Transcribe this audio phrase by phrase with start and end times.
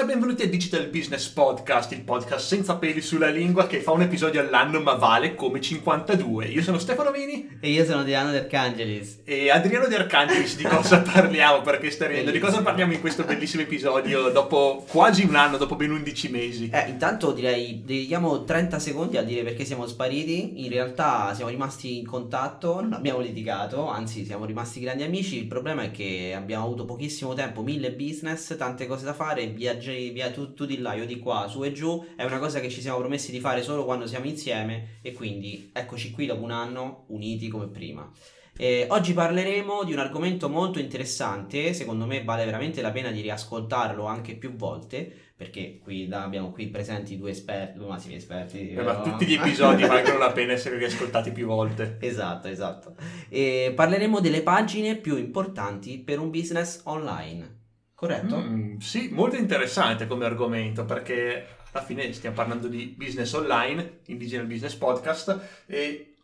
[0.00, 3.90] Ciao e benvenuti al Digital Business Podcast, il podcast senza peli sulla lingua che fa
[3.90, 6.46] un episodio all'anno ma vale come 52.
[6.46, 9.20] Io sono Stefano Vini e io sono Adriano De Arcangelis.
[9.24, 11.60] E Adriano De Arcangelis di cosa parliamo?
[11.60, 12.30] Perché stai ridendo?
[12.30, 16.70] Di cosa parliamo in questo bellissimo episodio dopo quasi un anno, dopo ben 11 mesi?
[16.72, 20.64] Eh, intanto direi dedichiamo 30 secondi a dire perché siamo spariti.
[20.64, 25.36] In realtà siamo rimasti in contatto, non abbiamo litigato, anzi siamo rimasti grandi amici.
[25.36, 29.88] Il problema è che abbiamo avuto pochissimo tempo, mille business, tante cose da fare, viaggiare
[30.12, 32.70] via tu, tu, di là, io di qua, su e giù, è una cosa che
[32.70, 36.50] ci siamo promessi di fare solo quando siamo insieme e quindi eccoci qui dopo un
[36.50, 38.10] anno uniti come prima.
[38.56, 43.22] Eh, oggi parleremo di un argomento molto interessante, secondo me vale veramente la pena di
[43.22, 48.72] riascoltarlo anche più volte, perché qui da, abbiamo qui presenti due esperti, due massimi esperti.
[48.72, 51.96] Eh, ma tutti gli episodi valgono la pena essere riascoltati più volte.
[52.00, 52.96] Esatto, esatto.
[53.30, 57.59] E parleremo delle pagine più importanti per un business online.
[58.00, 58.38] Corretto?
[58.38, 64.48] Mm, sì, molto interessante come argomento perché alla fine stiamo parlando di business online, Indigenous
[64.48, 66.14] Business Podcast e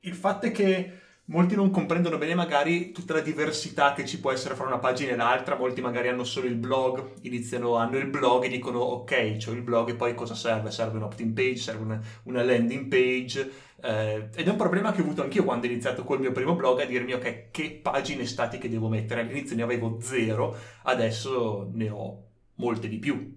[0.00, 4.30] il fatto è che molti non comprendono bene magari tutta la diversità che ci può
[4.32, 8.06] essere fra una pagina e l'altra, molti magari hanno solo il blog, iniziano, hanno il
[8.06, 10.70] blog e dicono ok, ho il blog e poi cosa serve?
[10.70, 13.50] Serve un opt-in page, serve una, una landing page
[13.82, 16.54] eh, ed è un problema che ho avuto anch'io quando ho iniziato col mio primo
[16.54, 19.20] blog a dirmi ok, che pagine statiche devo mettere?
[19.20, 22.24] All'inizio ne avevo zero, adesso ne ho
[22.56, 23.34] molte di più.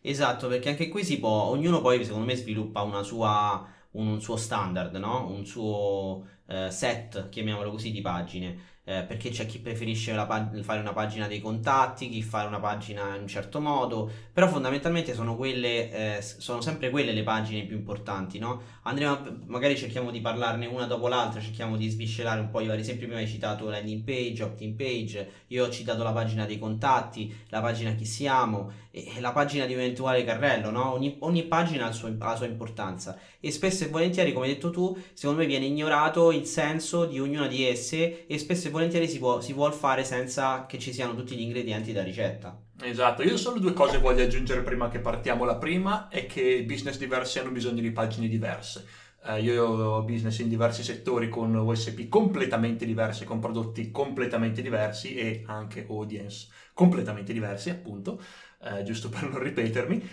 [0.00, 4.20] Esatto, perché anche qui si può, ognuno poi secondo me sviluppa una sua, un, un
[4.20, 5.28] suo standard, no?
[5.30, 6.26] un suo
[6.70, 11.42] set, chiamiamolo così, di pagine eh, perché c'è chi preferisce pag- fare una pagina dei
[11.42, 16.62] contatti, chi fare una pagina in un certo modo, però fondamentalmente sono quelle, eh, sono
[16.62, 18.62] sempre quelle le pagine più importanti, no?
[18.84, 22.80] Andremo, magari cerchiamo di parlarne una dopo l'altra, cerchiamo di sviscerare un po' i vari
[22.80, 27.44] esempi, prima hai citato landing page, opt-in page, io ho citato la pagina dei contatti,
[27.50, 30.92] la pagina chi siamo, e, e la pagina di un eventuale carrello, no?
[30.92, 34.54] Ogni, ogni pagina ha, suo, ha la sua importanza e spesso e volentieri, come hai
[34.54, 38.70] detto tu, secondo me viene ignorato il senso di ognuna di esse e spesso e
[38.70, 42.02] volentieri volentieri si può, si può fare senza che ci siano tutti gli ingredienti da
[42.02, 42.56] ricetta.
[42.80, 45.44] Esatto, io solo due cose voglio aggiungere prima che partiamo.
[45.44, 48.86] La prima è che business diversi hanno bisogno di pagine diverse.
[49.24, 55.16] Uh, io ho business in diversi settori con USP completamente diversi, con prodotti completamente diversi
[55.16, 58.22] e anche audience completamente diversi, appunto,
[58.60, 60.08] uh, giusto per non ripetermi,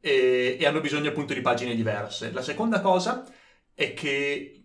[0.00, 2.32] e, e hanno bisogno appunto di pagine diverse.
[2.32, 3.26] La seconda cosa
[3.74, 4.64] è che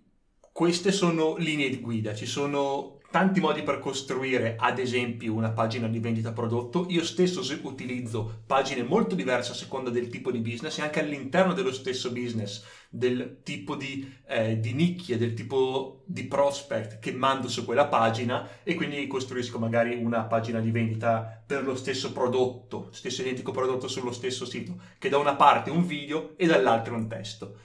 [0.53, 5.87] queste sono linee di guida, ci sono tanti modi per costruire, ad esempio, una pagina
[5.87, 6.85] di vendita prodotto.
[6.89, 11.53] Io stesso utilizzo pagine molto diverse a seconda del tipo di business e anche all'interno
[11.53, 17.49] dello stesso business, del tipo di, eh, di nicchia, del tipo di prospect che mando
[17.49, 22.87] su quella pagina e quindi costruisco magari una pagina di vendita per lo stesso prodotto,
[22.91, 27.09] stesso identico prodotto sullo stesso sito, che da una parte un video e dall'altra un
[27.09, 27.57] testo.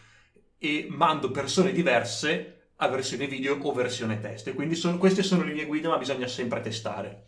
[0.59, 4.53] E mando persone diverse a versione video o versione test.
[4.55, 7.25] quindi sono, queste sono linee guida, ma bisogna sempre testare.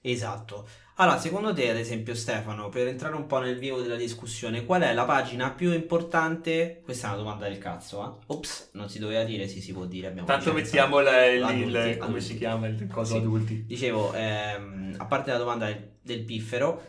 [0.00, 0.68] Esatto.
[0.96, 4.82] Allora, secondo te, ad esempio, Stefano, per entrare un po' nel vivo della discussione, qual
[4.82, 6.82] è la pagina più importante?
[6.84, 8.24] Questa è una domanda del cazzo, eh?
[8.26, 10.08] Ops, non si doveva dire, sì, si può dire.
[10.08, 11.98] Abbiamo Tanto mettiamo il, adulti, il, adulti.
[11.98, 13.18] come si chiama il coso sì.
[13.18, 13.64] adulti.
[13.66, 16.82] Dicevo, ehm, a parte la domanda del piffero,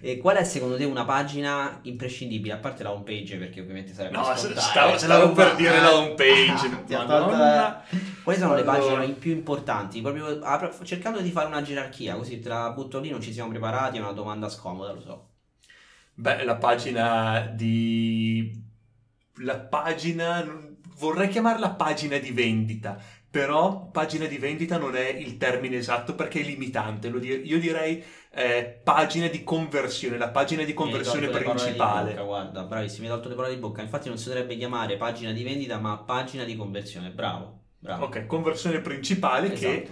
[0.00, 3.92] eh, qual è secondo te una pagina imprescindibile, a parte la home page, perché ovviamente
[3.92, 6.84] sarebbe No, stavo, stavo per dire la home page.
[8.22, 10.00] Quali sono le pagine più importanti?
[10.00, 10.40] Proprio
[10.84, 14.00] cercando di fare una gerarchia, così te la butto lì, non ci siamo preparati, è
[14.00, 15.28] una domanda scomoda, lo so.
[16.14, 18.68] Beh, la pagina di...
[19.42, 20.68] La pagina...
[20.96, 23.00] Vorrei chiamarla pagina di vendita,
[23.30, 27.06] però pagina di vendita non è il termine esatto perché è limitante.
[27.06, 28.02] Io direi
[28.32, 32.10] eh, pagina di conversione, la pagina di conversione principale.
[32.10, 33.82] Bocca, guarda, bravissimo, mi hai tolto le parole di bocca.
[33.82, 37.10] Infatti non si dovrebbe chiamare pagina di vendita, ma pagina di conversione.
[37.10, 38.06] Bravo, bravo.
[38.06, 39.70] Ok, conversione principale esatto.
[39.70, 39.88] che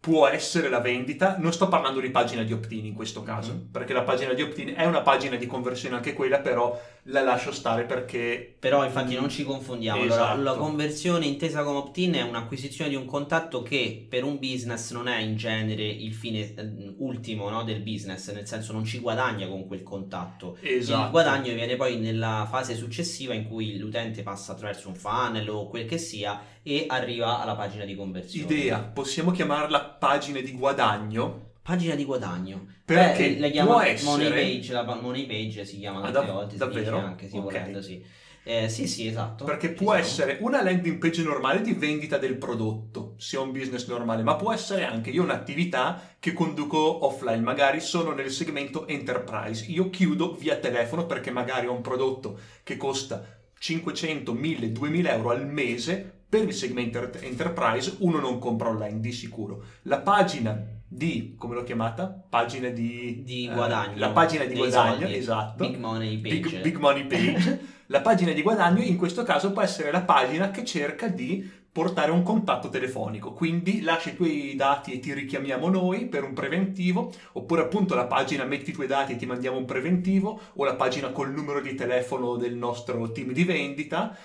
[0.00, 3.70] può essere la vendita, non sto parlando di pagina di opt-in in questo caso, mm-hmm.
[3.70, 7.52] perché la pagina di opt-in è una pagina di conversione anche quella, però la lascio
[7.52, 8.56] stare perché...
[8.58, 10.32] Però infatti non ci confondiamo, esatto.
[10.32, 14.90] allora, la conversione intesa come opt-in è un'acquisizione di un contatto che per un business
[14.92, 19.00] non è in genere il fine eh, ultimo no, del business, nel senso non ci
[19.00, 21.04] guadagna con quel contatto, esatto.
[21.04, 25.68] il guadagno viene poi nella fase successiva in cui l'utente passa attraverso un funnel o
[25.68, 28.54] quel che sia e arriva alla pagina di conversione.
[28.54, 31.50] Idea, possiamo chiamarla pagina di guadagno.
[31.62, 32.66] Pagina di guadagno.
[32.84, 36.56] Perché Beh, le chiama money page, la money page si chiama tante ah, da, volte,
[36.56, 36.96] davvero?
[36.96, 37.60] anche, sì, okay.
[37.60, 38.04] volendo, sì.
[38.42, 39.44] Eh, sì, sì, esatto.
[39.44, 40.06] Perché Ci può siamo.
[40.06, 44.52] essere una landing page normale di vendita del prodotto, sia un business normale, ma può
[44.52, 49.66] essere anche io un'attività che conduco offline, magari sono nel segmento enterprise.
[49.70, 53.22] Io chiudo via telefono perché magari ho un prodotto che costa
[53.58, 56.19] 500, 1000, 2000 euro al mese.
[56.30, 59.64] Per il segmento enter- enterprise uno non compra online di sicuro.
[59.82, 62.06] La pagina di, come l'ho chiamata?
[62.06, 63.22] Pagina di...
[63.24, 63.98] Di eh, guadagno.
[63.98, 65.16] la pagina di guadagno, soldi.
[65.16, 65.66] esatto.
[65.66, 66.38] Big money page.
[66.38, 67.60] Big, big money page.
[67.86, 72.10] La pagina di guadagno in questo caso può essere la pagina che cerca di portare
[72.10, 77.12] un contatto telefonico, quindi lascia i tuoi dati e ti richiamiamo noi per un preventivo,
[77.32, 80.74] oppure appunto la pagina metti i tuoi dati e ti mandiamo un preventivo, o la
[80.74, 84.16] pagina col numero di telefono del nostro team di vendita,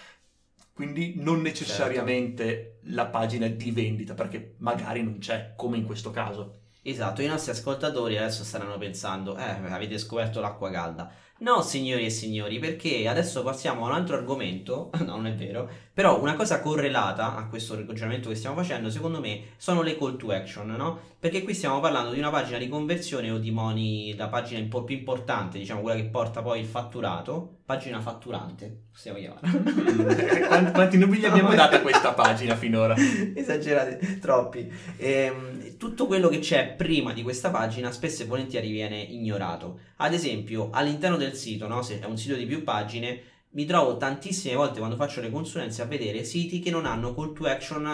[0.75, 6.63] quindi non necessariamente la pagina di vendita, perché magari non c'è, come in questo caso.
[6.81, 11.09] Esatto, i nostri ascoltatori adesso staranno pensando, eh, avete scoperto l'acqua calda.
[11.45, 15.69] No, signori e signori, perché adesso passiamo a un altro argomento, no, non è vero,
[15.93, 20.17] però una cosa correlata a questo ragionamento che stiamo facendo, secondo me, sono le call
[20.17, 20.99] to action, no?
[21.19, 24.69] Perché qui stiamo parlando di una pagina di conversione o di money, la pagina un
[24.69, 30.47] po' più importante, diciamo quella che porta poi il fatturato, pagina fatturante, possiamo chiamarla.
[30.47, 32.95] Quanti, quanti nubili abbiamo dato a questa pagina finora?
[33.33, 34.71] Esagerati, troppi.
[34.97, 39.79] Ehm, tutto quello che c'è prima di questa pagina spesso e volentieri viene ignorato.
[39.97, 41.81] Ad esempio, all'interno del sito, no?
[41.81, 43.21] se è un sito di più pagine,
[43.51, 47.33] mi trovo tantissime volte quando faccio le consulenze a vedere siti che non hanno call
[47.33, 47.85] to action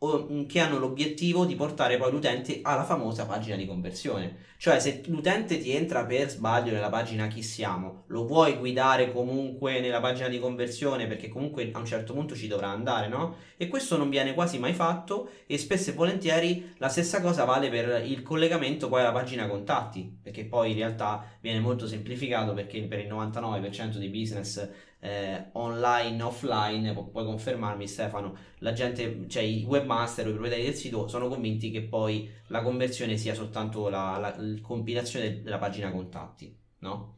[0.00, 4.46] o che hanno l'obiettivo di portare poi l'utente alla famosa pagina di conversione.
[4.58, 9.80] Cioè, se l'utente ti entra per sbaglio nella pagina chi siamo, lo vuoi guidare comunque
[9.80, 13.36] nella pagina di conversione perché comunque a un certo punto ci dovrà andare, no?
[13.56, 17.68] E questo non viene quasi mai fatto e spesso e volentieri la stessa cosa vale
[17.68, 22.82] per il collegamento poi alla pagina contatti, perché poi in realtà viene molto semplificato perché
[22.82, 24.68] per il 99% dei business
[25.00, 30.64] eh, online, offline, pu- puoi confermarmi Stefano, la gente, cioè i webmaster o i proprietari
[30.64, 35.58] del sito sono convinti che poi la conversione sia soltanto la, la- la compilazione della
[35.58, 37.16] pagina contatti, no?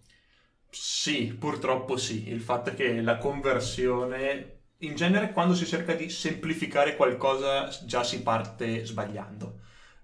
[0.73, 2.29] Sì, purtroppo sì.
[2.29, 8.05] Il fatto è che la conversione, in genere, quando si cerca di semplificare qualcosa, già
[8.05, 9.61] si parte sbagliando.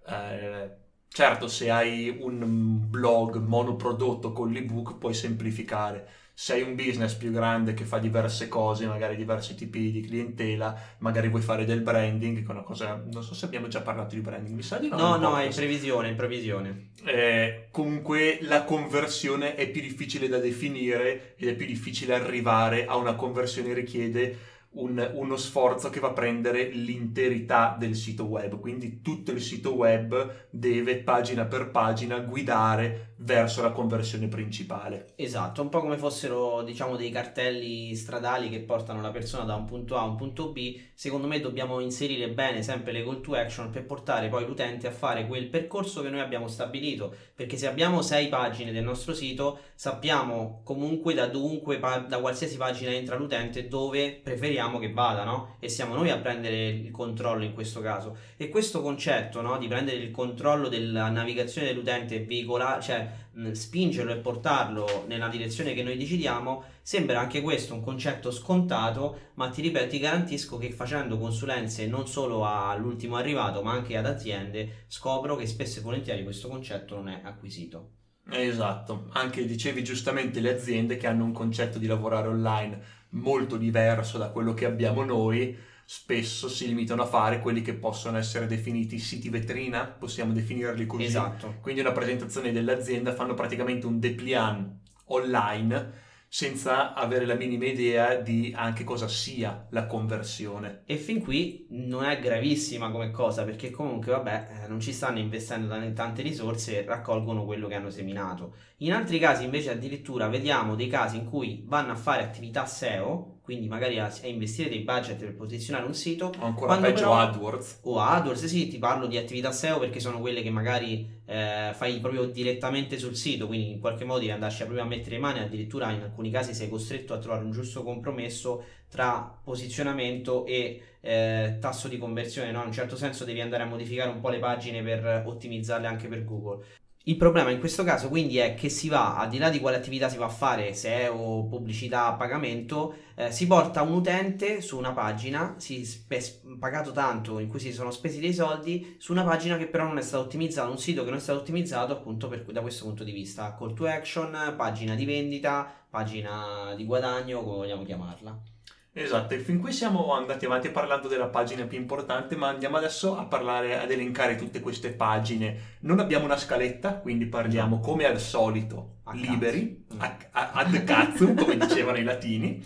[0.09, 0.77] Eh,
[1.09, 6.09] certo, se hai un blog monoprodotto con l'ebook, puoi semplificare.
[6.39, 10.79] Se hai un business più grande che fa diverse cose, magari diversi tipi di clientela,
[10.99, 13.03] magari vuoi fare del branding, che è una cosa...
[13.11, 14.97] Non so se abbiamo già parlato di branding, mi sa di no.
[14.97, 16.91] No, no, è in previsione, in previsione.
[17.07, 22.97] Eh, comunque la conversione è più difficile da definire ed è più difficile arrivare a
[22.97, 24.37] una conversione richiede
[24.77, 29.75] un- uno sforzo che va a prendere l'interità del sito web, quindi tutto il sito
[29.75, 35.13] web deve pagina per pagina guidare verso la conversione principale.
[35.17, 39.65] Esatto, un po' come fossero, diciamo, dei cartelli stradali che portano la persona da un
[39.65, 40.79] punto A a un punto B.
[40.95, 44.91] Secondo me dobbiamo inserire bene sempre le call to action per portare poi l'utente a
[44.91, 47.15] fare quel percorso che noi abbiamo stabilito.
[47.35, 52.91] Perché se abbiamo sei pagine del nostro sito, sappiamo comunque da dovunque, da qualsiasi pagina
[52.91, 55.57] entra l'utente dove preferiamo che vada, no?
[55.61, 58.17] E siamo noi a prendere il controllo in questo caso.
[58.37, 63.53] E questo concetto, no, di prendere il controllo della navigazione dell'utente e veicolare, cioè mh,
[63.53, 69.49] spingerlo e portarlo nella direzione che noi decidiamo, sembra anche questo un concetto scontato, ma
[69.49, 74.85] ti ripeto, ti garantisco che facendo consulenze non solo all'ultimo arrivato, ma anche ad aziende,
[74.89, 77.91] scopro che spesso e volentieri questo concetto non è acquisito.
[78.29, 84.19] Esatto, anche dicevi giustamente le aziende che hanno un concetto di lavorare online molto diverso
[84.19, 88.99] da quello che abbiamo noi, spesso si limitano a fare quelli che possono essere definiti
[88.99, 91.05] siti vetrina, possiamo definirli così.
[91.05, 91.57] Esatto.
[91.61, 94.75] Quindi una presentazione dell'azienda fanno praticamente un dépliant
[95.07, 96.05] online
[96.37, 100.83] senza avere la minima idea di anche cosa sia la conversione.
[100.85, 105.19] E fin qui non è gravissima come cosa, perché comunque, vabbè, eh, non ci stanno
[105.19, 108.55] investendo tan- tante risorse, raccolgono quello che hanno seminato.
[108.81, 113.36] In altri casi, invece, addirittura vediamo dei casi in cui vanno a fare attività SEO,
[113.47, 116.99] quindi magari a, a investire dei budget per posizionare un sito, O ancora Quando peggio
[117.03, 117.79] però- AdWords.
[117.85, 122.01] o AdWords, sì, ti parlo di attività SEO perché sono quelle che magari eh, fai
[122.01, 125.39] proprio direttamente sul sito, quindi in qualche modo devi andarci proprio a mettere le mani,
[125.39, 131.59] addirittura in alcuni casi sei costretto a trovare un giusto compromesso tra posizionamento e eh,
[131.61, 132.63] tasso di conversione, no?
[132.63, 136.09] In un certo senso devi andare a modificare un po' le pagine per ottimizzarle anche
[136.09, 136.65] per Google.
[137.09, 139.77] Il problema in questo caso quindi è che si va, al di là di quale
[139.77, 144.91] attività si va a fare, SEO, pubblicità pagamento, eh, si porta un utente su una
[144.91, 149.57] pagina, si spe- pagato tanto, in cui si sono spesi dei soldi, su una pagina
[149.57, 152.43] che però non è stata ottimizzata, un sito che non è stato ottimizzato appunto per,
[152.43, 153.55] da questo punto di vista.
[153.57, 158.56] Call to action, pagina di vendita, pagina di guadagno, come vogliamo chiamarla.
[158.99, 163.15] Esatto, e fin qui siamo andati avanti parlando della pagina più importante, ma andiamo adesso
[163.19, 165.75] a parlare, ad elencare tutte queste pagine.
[165.81, 170.01] Non abbiamo una scaletta, quindi parliamo come al solito, A liberi, cazzo.
[170.01, 172.65] a- a- ad cazzum, come dicevano i latini.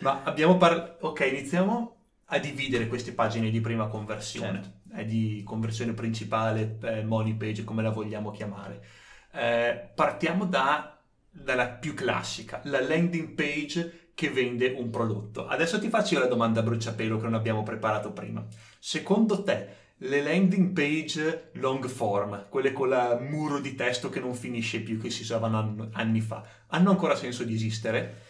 [0.00, 1.06] Ma abbiamo parlato...
[1.06, 5.00] Ok, iniziamo a dividere queste pagine di prima conversione, Certo.
[5.00, 8.84] eh, di conversione principale, eh, money page, come la vogliamo chiamare.
[9.32, 10.98] Eh, partiamo da-
[11.30, 15.46] dalla più classica, la landing page che vende un prodotto.
[15.46, 18.44] Adesso ti faccio io la domanda a bruciapelo che non abbiamo preparato prima.
[18.78, 24.34] Secondo te le landing page long form, quelle con il muro di testo che non
[24.34, 28.22] finisce più, che si usavano anni fa, hanno ancora senso di esistere?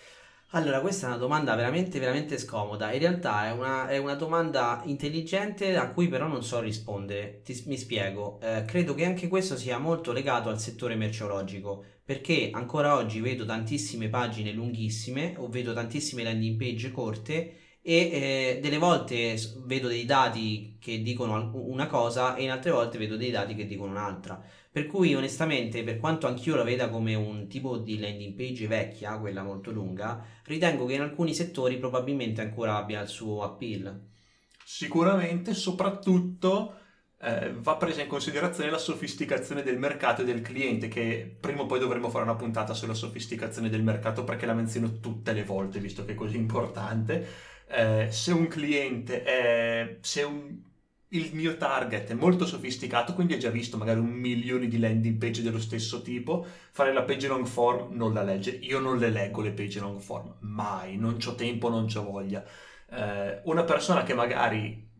[0.50, 2.92] Allora, questa è una domanda veramente, veramente scomoda.
[2.92, 7.40] In realtà è una, è una domanda intelligente a cui però non so rispondere.
[7.42, 8.38] Ti- mi spiego.
[8.40, 13.46] Eh, credo che anche questo sia molto legato al settore merceologico, perché ancora oggi vedo
[13.46, 20.04] tantissime pagine lunghissime o vedo tantissime landing page corte e eh, delle volte vedo dei
[20.04, 24.42] dati che dicono una cosa e in altre volte vedo dei dati che dicono un'altra.
[24.70, 29.18] Per cui onestamente, per quanto anch'io la veda come un tipo di landing page vecchia,
[29.18, 34.00] quella molto lunga, ritengo che in alcuni settori probabilmente ancora abbia il suo appeal.
[34.64, 36.83] Sicuramente, soprattutto
[37.24, 41.66] eh, va presa in considerazione la sofisticazione del mercato e del cliente, che prima o
[41.66, 45.80] poi dovremmo fare una puntata sulla sofisticazione del mercato perché la menziono tutte le volte,
[45.80, 47.26] visto che è così importante.
[47.68, 49.98] Eh, se un cliente è...
[50.00, 50.62] se un-
[51.08, 55.16] il mio target è molto sofisticato, quindi ho già visto magari un milione di landing
[55.16, 58.50] page dello stesso tipo, fare la page long form non la legge.
[58.50, 62.44] Io non le leggo le page long form, mai, non c'ho tempo, non c'ho voglia
[62.90, 64.92] eh, una persona che magari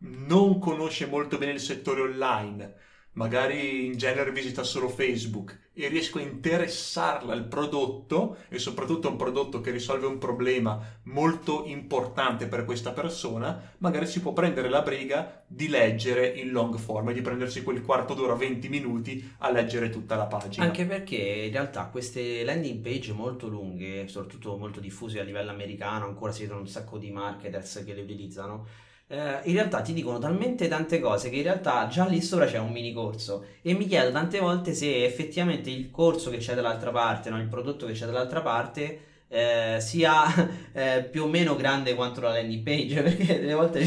[0.00, 2.74] non conosce molto bene il settore online,
[3.12, 9.10] magari in genere visita solo Facebook e riesco a interessarla al prodotto e soprattutto a
[9.10, 14.68] un prodotto che risolve un problema molto importante per questa persona, magari si può prendere
[14.68, 19.34] la briga di leggere in long form e di prendersi quel quarto d'ora, 20 minuti
[19.38, 20.64] a leggere tutta la pagina.
[20.64, 26.06] Anche perché in realtà queste landing page molto lunghe, soprattutto molto diffuse a livello americano,
[26.06, 28.86] ancora si vedono un sacco di marketers che le utilizzano.
[29.08, 32.58] Eh, in realtà ti dicono talmente tante cose che in realtà già lì sopra c'è
[32.58, 33.44] un mini corso.
[33.62, 37.48] E mi chiedo tante volte se effettivamente il corso che c'è dall'altra parte, no, il
[37.48, 40.24] prodotto che c'è dall'altra parte eh, sia
[40.72, 43.80] eh, più o meno grande quanto la landing page perché delle volte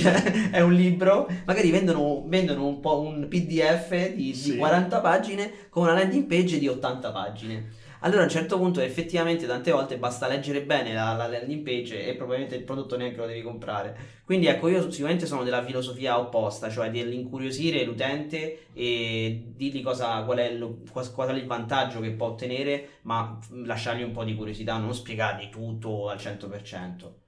[0.51, 1.27] è un libro.
[1.45, 4.57] Magari vendono, vendono un po' un pdf di, di Sì.
[4.57, 9.45] 40 pagine con una landing page di 80 pagine allora a un certo punto effettivamente
[9.47, 13.25] tante volte basta leggere bene la, la landing page e probabilmente il prodotto neanche lo
[13.25, 14.21] devi comprare.
[14.25, 20.39] Quindi ecco io sicuramente sono della filosofia opposta cioè dell'incuriosire l'utente e dirgli cosa, qual,
[20.39, 24.77] è lo- qual è il vantaggio che può ottenere ma lasciargli un po' di curiosità
[24.77, 27.19] non spiegargli tutto al 100%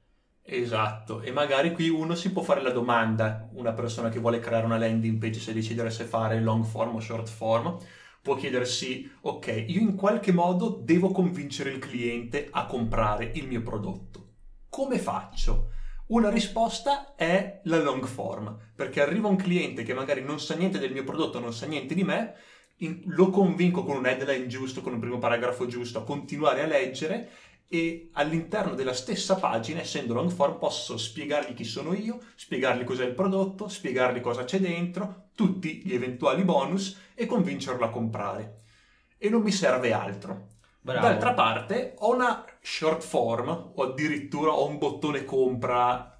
[0.46, 4.66] Esatto, e magari qui uno si può fare la domanda, una persona che vuole creare
[4.66, 7.78] una landing page se decidere se fare long form o short form,
[8.24, 13.62] può chiedersi, ok, io in qualche modo devo convincere il cliente a comprare il mio
[13.62, 14.30] prodotto.
[14.70, 15.72] Come faccio?
[16.08, 20.80] Una risposta è la long form, perché arriva un cliente che magari non sa niente
[20.80, 22.36] del mio prodotto, non sa niente di me,
[23.08, 27.30] lo convinco con un headline giusto, con un primo paragrafo giusto a continuare a leggere
[27.68, 33.04] e all'interno della stessa pagina, essendo long form, posso spiegargli chi sono io, spiegargli cos'è
[33.04, 38.62] il prodotto, spiegargli cosa c'è dentro, tutti gli eventuali bonus e convincerlo a comprare.
[39.18, 40.48] E non mi serve altro.
[40.82, 46.14] bravo D'altra parte, ho una short form o addirittura ho un bottone compra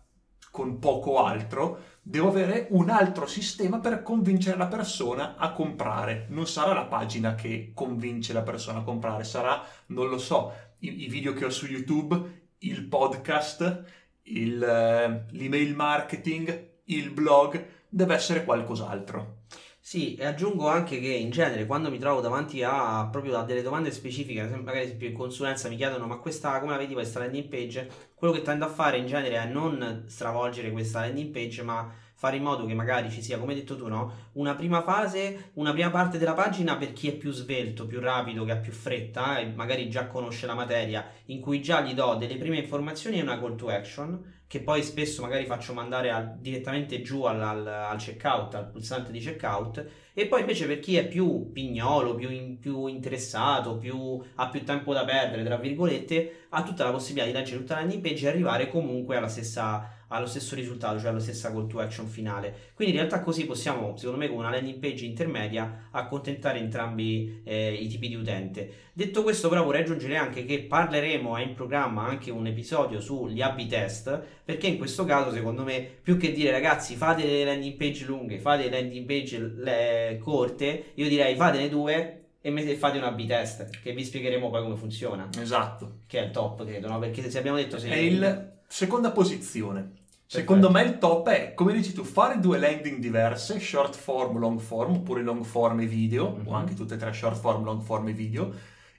[0.52, 1.92] con poco altro.
[2.02, 6.28] Devo avere un altro sistema per convincere la persona a comprare.
[6.30, 11.04] Non sarà la pagina che convince la persona a comprare, sarà, non lo so, i,
[11.04, 13.84] i video che ho su YouTube, il podcast,
[14.24, 19.42] il, eh, l'email marketing, il blog, deve essere qualcos'altro.
[19.80, 23.62] Sì, e aggiungo anche che in genere quando mi trovo davanti a proprio a delle
[23.62, 27.20] domande specifiche, magari se più in consulenza mi chiedono ma questa come la vedi questa
[27.20, 31.62] landing page, quello che tendo a fare in genere è non stravolgere questa landing page,
[31.64, 34.30] ma fare in modo che magari ci sia, come hai detto tu, no?
[34.34, 38.46] una prima fase, una prima parte della pagina per chi è più svelto, più rapido,
[38.46, 42.16] che ha più fretta e magari già conosce la materia, in cui già gli do
[42.16, 46.36] delle prime informazioni e una call to action che poi spesso magari faccio mandare al,
[46.38, 49.84] direttamente giù al, al, al, checkout, al pulsante di checkout,
[50.14, 54.64] e poi invece per chi è più pignolo, più, in, più interessato, più, ha più
[54.64, 58.26] tempo da perdere, tra virgolette, ha tutta la possibilità di leggere tutta la landing page
[58.28, 62.72] e arrivare comunque alla stessa allo stesso risultato, cioè alla stessa call to action finale.
[62.76, 67.74] Quindi in realtà così possiamo, secondo me, con una landing page intermedia, accontentare entrambi eh,
[67.74, 68.72] i tipi di utente.
[68.94, 73.42] Detto questo, però, vorrei aggiungere anche che parleremo, è in programma anche un episodio sugli
[73.42, 77.76] A-B test, perché in questo caso, secondo me, più che dire ragazzi fate le landing
[77.76, 83.06] page lunghe, fate le landing page le, corte, io direi fatene due e fate un
[83.06, 85.28] A-B test, che vi spiegheremo poi come funziona.
[85.40, 86.02] Esatto.
[86.06, 87.00] Che è il top, credo, no?
[87.00, 87.80] Perché se abbiamo detto...
[87.80, 90.03] Se è il seconda posizione.
[90.26, 94.60] Secondo me il top è, come dici tu, fare due landing diverse, short form, long
[94.60, 96.48] form, oppure long form e video, mm-hmm.
[96.48, 96.56] o mhm.
[96.56, 98.52] anche tutte e tre short form, long form e video,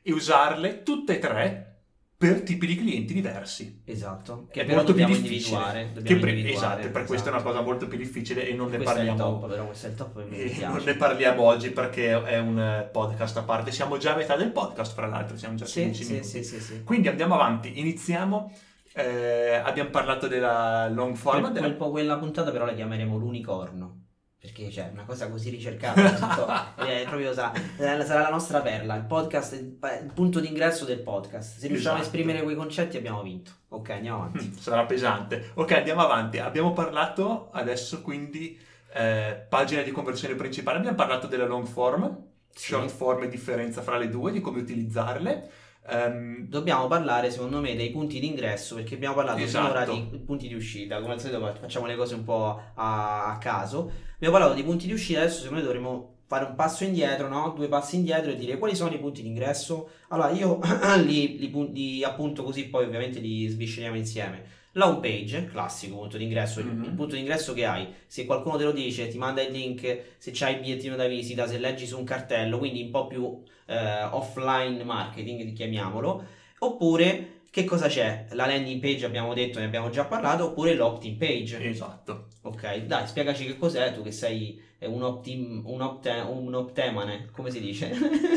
[0.03, 1.75] e usarle tutte e tre
[2.17, 3.83] per tipi di clienti diversi.
[3.85, 5.91] Esatto, che è molto più difficile.
[5.93, 7.05] Dobbiamo pre- esatto, per esatto.
[7.07, 9.19] questo è una cosa molto più difficile e non ne parliamo.
[9.19, 13.43] Top, però questo è il top non ne parliamo oggi perché è un podcast a
[13.43, 13.73] parte.
[13.73, 16.29] Siamo già a metà del podcast, fra l'altro, siamo già a 15 sì, minuti.
[16.29, 18.53] Sì, sì, sì, Quindi andiamo avanti, iniziamo
[18.97, 21.41] eh, abbiamo parlato della long form.
[21.41, 21.75] Quel, della...
[21.75, 24.03] quella puntata però la chiameremo l'unicorno.
[24.39, 26.13] Perché c'è cioè, una cosa così ricercata.
[26.13, 26.47] tutto,
[26.85, 28.95] è proprio sarà, sarà, la nostra perla.
[28.95, 31.59] Il podcast, il, il punto d'ingresso del podcast.
[31.59, 32.03] Se riusciamo esatto.
[32.03, 33.51] a esprimere quei concetti abbiamo vinto.
[33.69, 34.55] Ok, andiamo avanti.
[34.61, 35.51] Sarà pesante.
[35.55, 36.39] Ok, andiamo avanti.
[36.39, 38.57] Abbiamo parlato adesso quindi
[38.93, 40.79] eh, pagina di conversione principale.
[40.79, 42.69] Abbiamo parlato della long form, sì.
[42.69, 45.51] short form e differenza fra le due, di come utilizzarle.
[45.87, 49.67] Um, Dobbiamo parlare, secondo me, dei punti di ingresso perché abbiamo parlato esatto.
[49.67, 51.01] finora di punti di uscita.
[51.01, 53.91] Come al solito, facciamo le cose un po' a, a, caso.
[54.15, 55.21] Abbiamo parlato di punti di uscita.
[55.21, 57.53] Adesso, secondo me, dovremmo fare un passo indietro, no?
[57.55, 59.91] due passi indietro e dire quali sono i punti di ingresso.
[60.09, 60.59] Allora, io
[61.05, 64.63] li, li, li appunto così, poi ovviamente li svisceriamo insieme.
[64.73, 66.83] La home page, classico punto d'ingresso, mm-hmm.
[66.83, 70.33] il punto d'ingresso che hai, se qualcuno te lo dice, ti manda il link, se
[70.33, 74.03] c'hai il bigliettino da visita, se leggi su un cartello, quindi un po' più eh,
[74.11, 76.25] offline marketing, chiamiamolo,
[76.59, 78.27] oppure che cosa c'è?
[78.33, 81.69] La landing page abbiamo detto, ne abbiamo già parlato, oppure l'opt-in page.
[81.69, 82.27] Esatto.
[82.47, 87.51] Ok, dai, spiegaci che cos'è, tu che sei un, opt-in, un, opt- un optemane, come
[87.51, 87.91] si dice?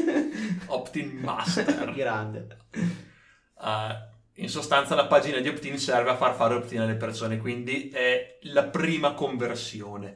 [0.67, 1.91] opt-in master.
[1.91, 2.57] Grande.
[3.55, 3.93] Uh,
[4.35, 8.37] in sostanza la pagina di opt-in serve a far fare opt-in alle persone, quindi è
[8.43, 10.15] la prima conversione.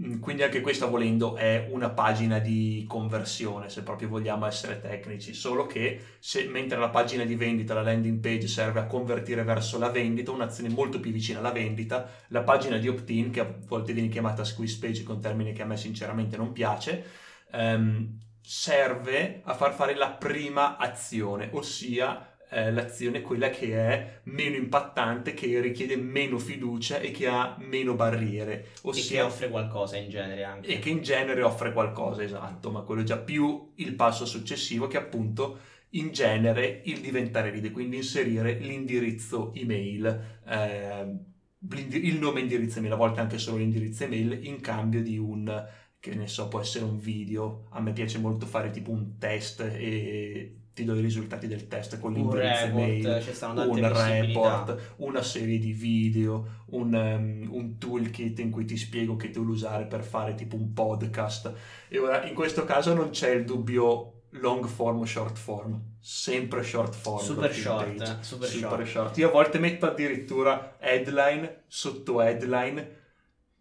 [0.00, 5.34] Mm, quindi anche questa volendo è una pagina di conversione, se proprio vogliamo essere tecnici,
[5.34, 9.78] solo che se, mentre la pagina di vendita, la landing page serve a convertire verso
[9.78, 13.92] la vendita, un'azione molto più vicina alla vendita, la pagina di opt-in, che a volte
[13.92, 17.04] viene chiamata squeeze page, con termine che a me sinceramente non piace,
[17.52, 24.56] ehm, serve a far fare la prima azione, ossia eh, l'azione quella che è meno
[24.56, 28.66] impattante, che richiede meno fiducia e che ha meno barriere.
[28.82, 30.68] Ossia, e che offre qualcosa in genere anche.
[30.68, 34.86] E che in genere offre qualcosa, esatto, ma quello è già più il passo successivo
[34.86, 35.58] che appunto
[35.90, 40.40] in genere il diventare lead, quindi inserire l'indirizzo email.
[40.46, 41.30] Eh,
[41.74, 45.66] il nome indirizzo email, a volte anche solo l'indirizzo email, in cambio di un,
[45.98, 47.68] che ne so, può essere un video.
[47.70, 51.98] A me piace molto fare tipo un test e ti do i risultati del test
[52.00, 53.22] con l'indirizzo email,
[53.66, 59.30] un report, una serie di video, un, um, un, toolkit in cui ti spiego che
[59.30, 61.52] devo usare per fare tipo un podcast.
[61.88, 66.62] E ora in questo caso non c'è il dubbio long form o short form, sempre
[66.62, 67.22] short form.
[67.22, 68.86] Super short, eh, super, super short.
[68.86, 69.18] short.
[69.18, 72.96] Io a volte metto addirittura headline sotto headline,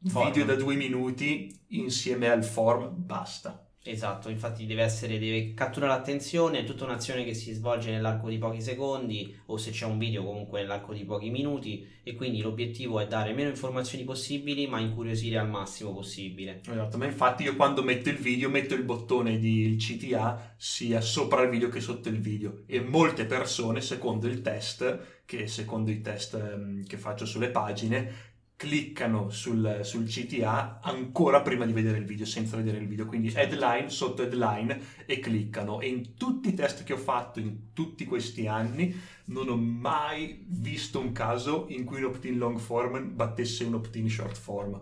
[0.08, 0.28] form.
[0.28, 3.66] video da due minuti insieme al form, basta.
[3.84, 8.38] Esatto, infatti deve essere, deve catturare l'attenzione, è tutta un'azione che si svolge nell'arco di
[8.38, 13.00] pochi secondi o se c'è un video comunque nell'arco di pochi minuti e quindi l'obiettivo
[13.00, 16.62] è dare meno informazioni possibili ma incuriosire al massimo possibile.
[16.62, 21.42] Esatto, ma infatti io quando metto il video metto il bottone di CTA sia sopra
[21.42, 26.02] il video che sotto il video e molte persone secondo il test, che secondo i
[26.02, 28.30] test ehm, che faccio sulle pagine,
[28.62, 33.34] cliccano sul, sul, CTA ancora prima di vedere il video, senza vedere il video, quindi
[33.34, 35.82] headline sotto headline e cliccano.
[35.82, 38.96] E in tutti i test che ho fatto in tutti questi anni
[39.26, 44.08] non ho mai visto un caso in cui un opt-in long form battesse un opt-in
[44.08, 44.80] short form.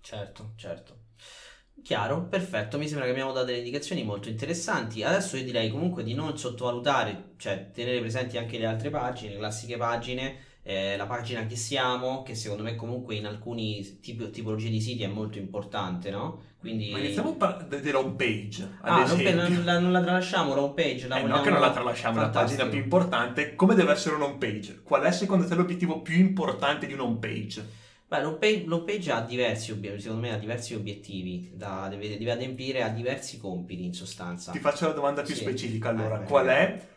[0.00, 0.96] Certo, certo.
[1.80, 5.04] Chiaro, perfetto, mi sembra che abbiamo dato delle indicazioni molto interessanti.
[5.04, 9.38] Adesso io direi comunque di non sottovalutare, cioè tenere presenti anche le altre pagine, le
[9.38, 14.68] classiche pagine eh, la pagina chi siamo, che secondo me comunque in alcuni tipi, tipologie
[14.68, 16.50] di siti è molto importante, no?
[16.60, 16.90] Quindi...
[16.90, 18.78] Ma iniziamo par- della home page.
[18.82, 19.34] Ah, esempio.
[19.34, 21.08] non, la, non la tralasciamo la home page.
[21.08, 22.38] La eh, no, che non la tralasciamo, Fantastico.
[22.38, 23.54] la pagina più importante.
[23.56, 24.82] Come deve essere un home page?
[24.84, 27.80] Qual è secondo te l'obiettivo più importante di un home page?
[28.06, 32.82] Beh, l'home page, ha diversi obiettivi, secondo me ha diversi obiettivi, da, deve, deve adempiere
[32.82, 34.52] a diversi compiti in sostanza.
[34.52, 35.40] Ti faccio la domanda più sì.
[35.40, 36.22] specifica allora.
[36.22, 36.88] Eh, Qual è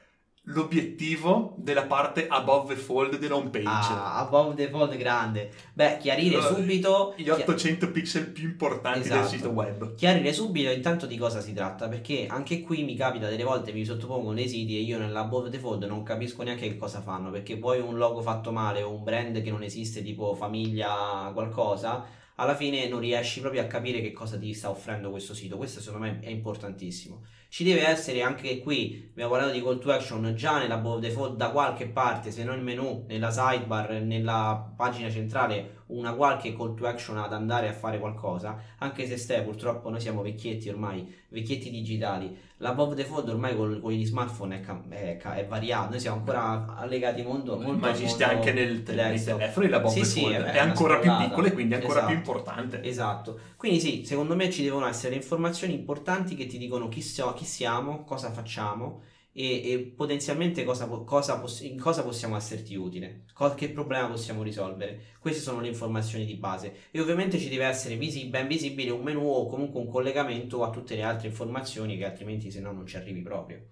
[0.45, 3.65] l'obiettivo della parte above the fold dell'home page.
[3.67, 5.51] Ah, above the fold grande.
[5.73, 7.91] Beh, chiarire allora, subito gli 800 chi...
[7.91, 9.21] pixel più importanti esatto.
[9.21, 9.95] del sito web.
[9.95, 13.85] Chiarire subito intanto di cosa si tratta, perché anche qui mi capita delle volte mi
[13.85, 17.57] sottopongono dei siti e io nell'above the fold non capisco neanche che cosa fanno, perché
[17.57, 22.55] poi un logo fatto male o un brand che non esiste tipo famiglia qualcosa alla
[22.55, 25.55] fine non riesci proprio a capire che cosa ti sta offrendo questo sito.
[25.57, 27.21] Questo secondo me è importantissimo.
[27.55, 31.51] Ci deve essere anche qui, abbiamo parlato di call to action già nella default da
[31.51, 36.87] qualche parte, se non il menu, nella sidebar, nella pagina centrale, una qualche call to
[36.87, 41.69] action ad andare a fare qualcosa, anche se stai purtroppo noi siamo vecchietti ormai, vecchietti
[41.69, 42.35] digitali.
[42.59, 46.75] La Bob Default ormai con, con gli smartphone è, è, è, variato, noi siamo ancora
[46.77, 50.97] allegati molto, molto Ma esiste anche nel telefono la Bob sì, sì, è, è ancora
[50.99, 52.81] più piccola e quindi è ancora esatto, più importante.
[52.81, 53.39] Esatto.
[53.57, 57.44] Quindi sì, secondo me ci devono essere informazioni importanti che ti dicono chi, so, chi
[57.45, 59.03] siamo, cosa facciamo
[59.37, 65.13] e, e potenzialmente cosa, cosa in cosa possiamo esserti utile, che problema possiamo risolvere.
[65.19, 69.03] Queste sono le informazioni di base e ovviamente ci deve essere visi- ben visibile un
[69.03, 72.85] menu o comunque un collegamento a tutte le altre informazioni che altrimenti se no non
[72.85, 73.71] ci arrivi proprio.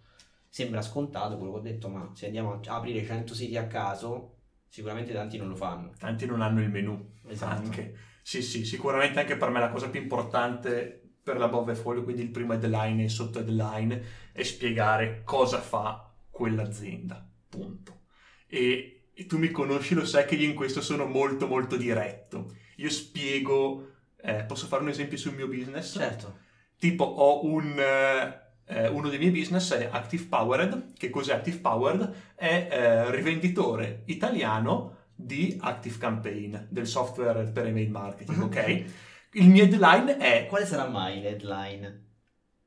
[0.49, 4.36] Sembra scontato quello che ho detto, ma se andiamo a aprire 100 siti a caso,
[4.67, 5.93] sicuramente tanti non lo fanno.
[5.97, 7.13] Tanti non hanno il menu.
[7.27, 7.62] Esatto.
[7.63, 7.95] Anche.
[8.21, 12.21] Sì, sì, sicuramente anche per me la cosa più importante per la Bove Folio, quindi
[12.21, 17.25] il primo headline e sotto headline, e spiegare cosa fa quell'azienda.
[17.47, 18.01] Punto.
[18.47, 22.53] E, e, tu mi conosci, lo sai che io in questo sono molto molto diretto.
[22.77, 25.93] Io spiego, eh, posso fare un esempio sul mio business?
[25.93, 26.39] Certo.
[26.77, 27.79] Tipo ho un...
[27.79, 30.93] Eh, uno dei miei business è Active Powered.
[30.97, 32.13] Che cos'è Active Powered?
[32.36, 38.86] È eh, rivenditore italiano di Active Campaign, del software per email marketing, ok?
[39.34, 40.46] Il mio headline è...
[40.48, 42.02] Quale sarà mai l'headline?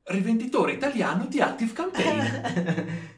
[0.03, 2.19] Rivenditore italiano di Active Campaign.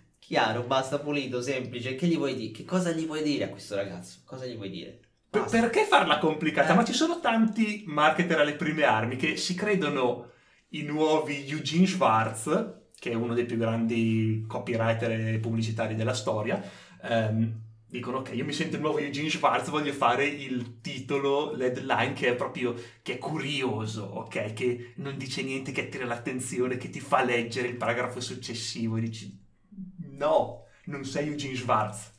[0.19, 1.95] Chiaro, basta, pulito, semplice.
[1.95, 2.51] Che gli vuoi dire?
[2.51, 4.19] Che cosa gli vuoi dire a questo ragazzo?
[4.25, 4.99] Cosa gli vuoi dire?
[5.29, 6.73] Per, perché farla complicata?
[6.73, 6.75] Eh.
[6.75, 10.31] Ma ci sono tanti marketer alle prime armi che si credono
[10.69, 16.61] i nuovi Eugene Schwartz, che è uno dei più grandi copywriter pubblicitari della storia.
[17.01, 22.13] Um, dicono ok, io mi sento il nuovo Eugene Schwartz, voglio fare il titolo, l'headline
[22.13, 24.53] che è proprio, che è curioso, ok?
[24.53, 29.01] Che non dice niente, che attira l'attenzione, che ti fa leggere il paragrafo successivo e
[29.01, 29.37] dici
[30.17, 32.17] no, non sei Eugene Schwartz.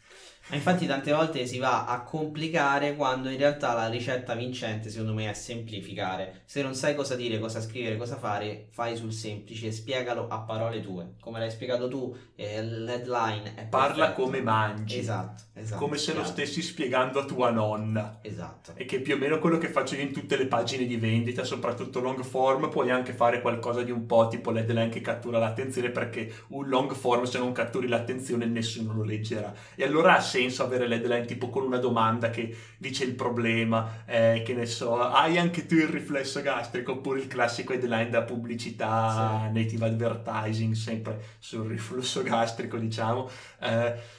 [0.50, 5.14] Ma infatti tante volte si va a complicare quando in realtà la ricetta vincente secondo
[5.14, 6.42] me è semplificare.
[6.44, 10.40] Se non sai cosa dire, cosa scrivere, cosa fare, fai sul semplice e spiegalo a
[10.40, 11.14] parole tue.
[11.20, 14.22] Come l'hai spiegato tu, eh, l'headline è Parla perfetto.
[14.22, 14.98] come mangi.
[14.98, 15.80] Esatto, esatto.
[15.80, 18.18] Come se lo stessi spiegando a tua nonna.
[18.20, 18.72] Esatto.
[18.74, 21.44] E che più o meno quello che faccio io in tutte le pagine di vendita,
[21.44, 25.90] soprattutto long form, puoi anche fare qualcosa di un po' tipo l'headline che cattura l'attenzione
[25.90, 29.54] perché un long form se non catturi l'attenzione nessuno lo leggerà.
[29.76, 34.42] E allora ha senso avere l'headline tipo con una domanda che dice il problema, eh,
[34.44, 39.46] che ne so, hai anche tu il riflesso gastrico oppure il classico headline da pubblicità,
[39.46, 39.58] sì.
[39.58, 43.28] native advertising, sempre sul riflusso gastrico diciamo.
[43.60, 44.18] Eh,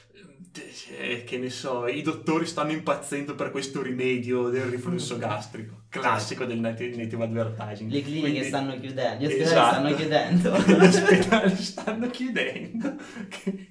[1.26, 6.60] che ne so, i dottori stanno impazzendo per questo rimedio del riflusso gastrico, classico del
[6.60, 7.90] native, native advertising.
[7.90, 10.58] Le cliniche Quindi, stanno chiudendo, gli ospedali esatto, stanno chiudendo.
[10.68, 12.96] Gli ospedali stanno chiudendo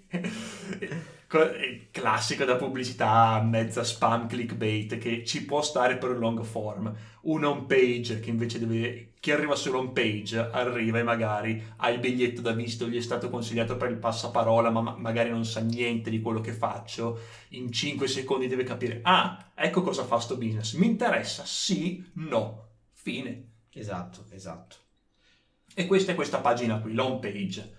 [1.93, 6.93] classico da pubblicità mezza spam clickbait che ci può stare per un long form.
[7.23, 11.91] Una home page che invece deve chi arriva solo home page arriva e magari ha
[11.91, 15.61] il biglietto da visto gli è stato consigliato per il passaparola ma magari non sa
[15.61, 17.21] niente di quello che faccio.
[17.51, 20.73] In 5 secondi deve capire ah ecco cosa fa sto business.
[20.75, 22.71] Mi interessa sì no.
[22.91, 23.51] Fine.
[23.73, 24.77] Esatto esatto.
[25.77, 27.79] E questa è questa pagina qui l'home page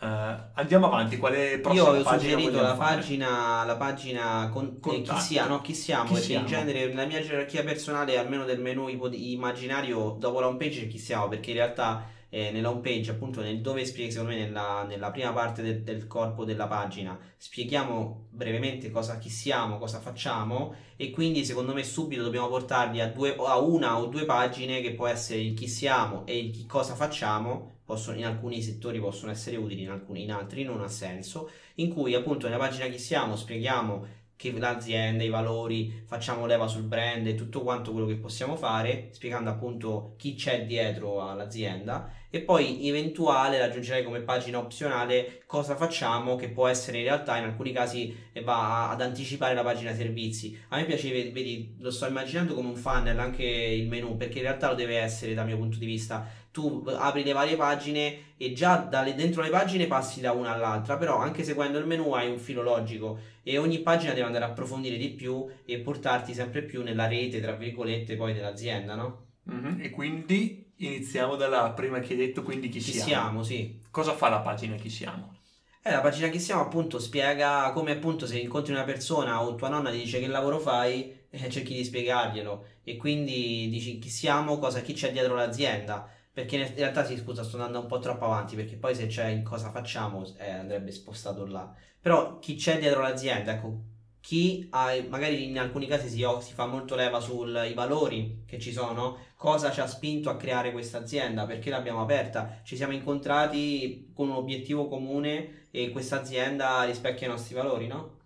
[0.00, 0.06] Uh,
[0.52, 5.46] andiamo avanti, quale prossima Io avevo suggerito la pagina, la pagina con, eh, chi, sia,
[5.46, 6.42] no, chi siamo, chi siamo?
[6.42, 11.26] in genere nella mia gerarchia personale, almeno del menu immaginario, dopo la homepage chi siamo,
[11.26, 15.32] perché in realtà eh, nella homepage, appunto, nel dove spieghi, secondo me, nella, nella prima
[15.32, 21.44] parte del, del, corpo della pagina, spieghiamo brevemente cosa, chi siamo, cosa facciamo, e quindi
[21.44, 25.40] secondo me subito dobbiamo portarli a, due, a una o due pagine che può essere
[25.40, 27.76] il chi siamo e il chi cosa facciamo.
[27.88, 31.88] Possono, in alcuni settori possono essere utili, in, alcuni, in altri non ha senso, in
[31.88, 34.06] cui appunto nella pagina chi siamo spieghiamo
[34.38, 39.08] che l'azienda, i valori, facciamo leva sul brand e tutto quanto quello che possiamo fare,
[39.10, 46.36] spiegando appunto chi c'è dietro all'azienda e poi eventuale aggiungerei come pagina opzionale cosa facciamo
[46.36, 50.56] che può essere in realtà in alcuni casi eh, va ad anticipare la pagina servizi.
[50.68, 54.44] A me piace, vedi, lo sto immaginando come un funnel anche il menu perché in
[54.44, 58.52] realtà lo deve essere dal mio punto di vista tu apri le varie pagine e
[58.52, 62.28] già dalle, dentro le pagine passi da una all'altra, però anche seguendo il menu hai
[62.28, 66.62] un filo logico e ogni pagina deve andare a approfondire di più e portarti sempre
[66.62, 69.26] più nella rete, tra virgolette, poi dell'azienda, no?
[69.48, 69.80] Mm-hmm.
[69.80, 73.06] E quindi iniziamo dalla prima che hai detto, quindi chi, chi siamo.
[73.06, 73.78] siamo, sì.
[73.92, 75.36] Cosa fa la pagina chi siamo?
[75.80, 79.68] Eh, la pagina chi siamo appunto spiega come appunto se incontri una persona o tua
[79.68, 84.58] nonna ti dice che lavoro fai, eh, cerchi di spiegarglielo e quindi dici chi siamo,
[84.58, 88.26] cosa, chi c'è dietro l'azienda perché in realtà sì, scusa, sto andando un po' troppo
[88.26, 91.74] avanti perché poi se c'è in cosa facciamo eh, andrebbe spostato là.
[92.00, 93.80] Però chi c'è dietro l'azienda, ecco,
[94.20, 98.70] chi ha, magari in alcuni casi si, si fa molto leva sui valori che ci
[98.70, 104.12] sono, cosa ci ha spinto a creare questa azienda, perché l'abbiamo aperta, ci siamo incontrati
[104.14, 108.18] con un obiettivo comune e questa azienda rispecchia i nostri valori, no?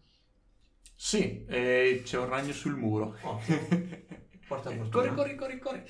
[0.94, 3.16] Sì, eh, c'è un ragno sul muro.
[3.22, 3.40] Oh.
[4.46, 5.14] Porta fortuna.
[5.14, 5.82] Corri, corri, corri, corri.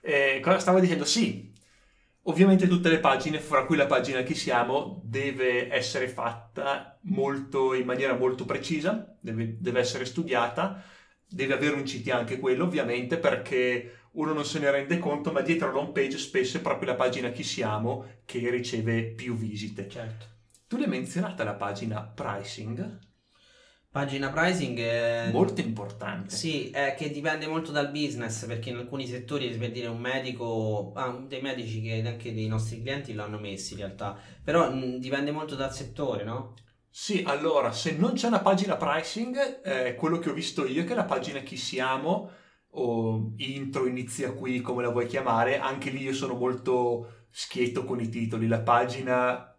[0.00, 1.04] Eh, cosa stavo dicendo?
[1.04, 1.52] Sì,
[2.24, 7.86] Ovviamente tutte le pagine, fra cui la pagina Chi siamo, deve essere fatta molto, in
[7.86, 10.82] maniera molto precisa, deve, deve essere studiata,
[11.26, 15.40] deve avere un CT anche quello ovviamente perché uno non se ne rende conto, ma
[15.40, 19.88] dietro all'home page spesso è proprio la pagina Chi siamo che riceve più visite.
[19.88, 20.26] Certo.
[20.66, 23.08] Tu l'hai menzionata la pagina pricing?
[23.92, 25.30] Pagina pricing è...
[25.32, 26.32] molto importante.
[26.32, 30.92] Sì, è che dipende molto dal business perché in alcuni settori, per dire un medico,
[30.94, 35.32] ah, dei medici che anche dei nostri clienti l'hanno messi in realtà, però mh, dipende
[35.32, 36.54] molto dal settore, no?
[36.88, 40.84] Sì, allora, se non c'è una pagina pricing, eh, quello che ho visto io è
[40.84, 42.30] che la pagina chi siamo
[42.72, 48.00] o intro inizia qui, come la vuoi chiamare, anche lì io sono molto schietto con
[48.00, 49.49] i titoli, la pagina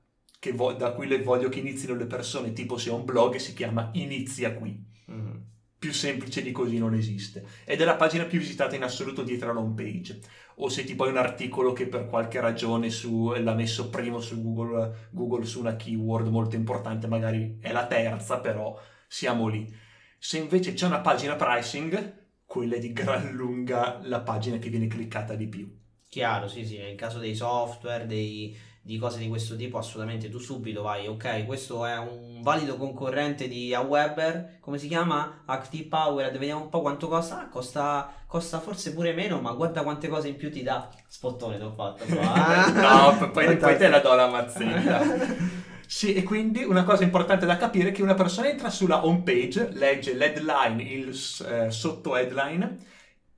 [0.49, 3.53] vo- da cui le voglio che inizino le persone, tipo se ho un blog si
[3.53, 4.83] chiama Inizia qui.
[5.11, 5.35] Mm.
[5.77, 7.45] Più semplice di così non esiste.
[7.65, 10.19] Ed è la pagina più visitata in assoluto dietro alla home page.
[10.55, 14.41] O se tipo hai un articolo che per qualche ragione su, l'ha messo primo su
[14.41, 19.71] Google, Google su una keyword molto importante, magari è la terza, però siamo lì.
[20.17, 24.87] Se invece c'è una pagina pricing, quella è di gran lunga la pagina che viene
[24.87, 25.79] cliccata di più.
[26.07, 30.39] Chiaro, sì, sì, nel caso dei software, dei, di cose di questo tipo assolutamente tu
[30.39, 35.43] subito vai ok questo è un valido concorrente di Aweber come si chiama?
[35.45, 40.07] Active Power vediamo un po' quanto costa costa, costa forse pure meno ma guarda quante
[40.07, 40.89] cose in più ti dà.
[41.07, 45.59] Spottone ti ho fatto no poi, poi te la do la mazzetta.
[45.91, 49.23] Sì, e quindi una cosa importante da capire è che una persona entra sulla home
[49.23, 52.77] page, legge l'headline, il eh, sotto headline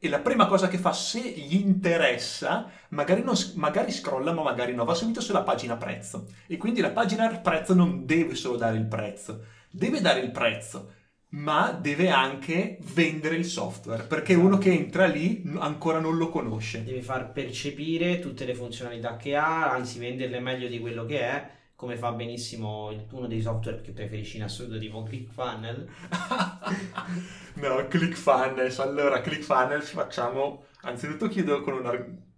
[0.03, 4.75] e la prima cosa che fa, se gli interessa, magari, non, magari scrolla, ma magari
[4.75, 6.25] no, va subito sulla pagina prezzo.
[6.45, 10.91] E quindi la pagina prezzo non deve solo dare il prezzo, deve dare il prezzo,
[11.29, 14.45] ma deve anche vendere il software, perché esatto.
[14.45, 16.83] uno che entra lì ancora non lo conosce.
[16.83, 21.49] Deve far percepire tutte le funzionalità che ha, anzi venderle meglio di quello che è
[21.83, 25.85] come fa benissimo il, uno dei software che preferisci in assoluto tipo ClickFunnels
[27.55, 31.91] no ClickFunnels allora ClickFunnels facciamo anzitutto chiudo con una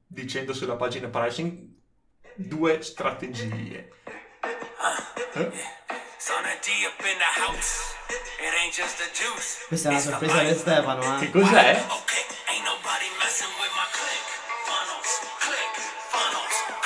[0.08, 1.74] dicendo sulla pagina pricing
[2.36, 3.92] due strategie.
[5.34, 5.52] Eh?
[9.68, 11.20] questa è una sorpresa per Stefano eh?
[11.20, 11.86] che cos'è?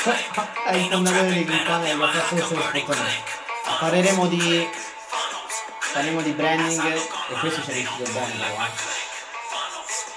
[0.02, 3.22] È il fondatore di Grifone che ha fatto questo sfruttamento.
[3.80, 4.68] Parleremo di
[5.94, 8.66] parleremo di branding e questo ci è riuscito bene però.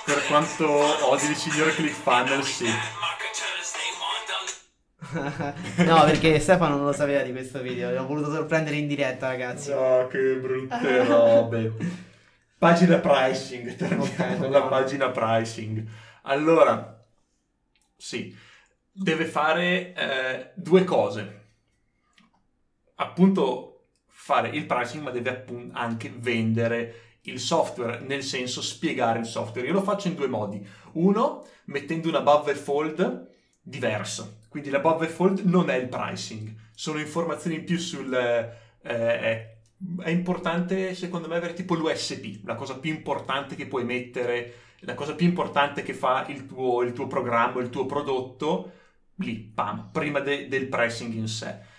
[0.04, 2.74] Per quanto odi il signor ClickFunnels, sì.
[5.84, 9.70] no, perché Stefano non lo sapeva di questo video, l'ho voluto sorprendere in diretta, ragazzi.
[9.70, 11.72] No, che brutte robe.
[12.56, 15.86] pagina pricing, torniamo alla pagina pricing.
[16.22, 17.04] Allora,
[17.96, 18.36] sì,
[18.92, 21.40] deve fare eh, due cose.
[22.96, 29.26] Appunto fare il pricing, ma deve appunto anche vendere il software, nel senso spiegare il
[29.26, 29.66] software.
[29.66, 30.64] Io lo faccio in due modi.
[30.92, 34.40] Uno, mettendo una above fold diversa.
[34.48, 38.12] Quindi la above fold non è il pricing, sono informazioni in più sul...
[38.12, 39.46] Eh, eh
[40.00, 44.94] è importante secondo me avere tipo l'USP, la cosa più importante che puoi mettere, la
[44.94, 48.70] cosa più importante che fa il tuo, il tuo programma, il tuo prodotto,
[49.54, 51.70] pam, prima de- del pricing in sé.